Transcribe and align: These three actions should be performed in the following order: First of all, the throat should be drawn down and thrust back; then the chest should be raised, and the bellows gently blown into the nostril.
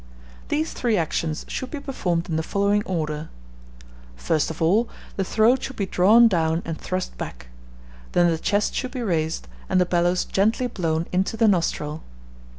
These 0.47 0.73
three 0.73 0.97
actions 0.97 1.45
should 1.47 1.69
be 1.69 1.79
performed 1.79 2.27
in 2.27 2.35
the 2.35 2.41
following 2.41 2.81
order: 2.87 3.29
First 4.15 4.49
of 4.49 4.59
all, 4.59 4.89
the 5.15 5.23
throat 5.23 5.61
should 5.61 5.75
be 5.75 5.85
drawn 5.85 6.27
down 6.27 6.63
and 6.65 6.75
thrust 6.75 7.15
back; 7.19 7.49
then 8.13 8.27
the 8.27 8.39
chest 8.39 8.73
should 8.73 8.89
be 8.93 9.03
raised, 9.03 9.47
and 9.69 9.79
the 9.79 9.85
bellows 9.85 10.25
gently 10.25 10.65
blown 10.65 11.05
into 11.11 11.37
the 11.37 11.47
nostril. 11.47 12.01